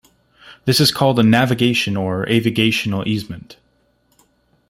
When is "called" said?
0.91-1.19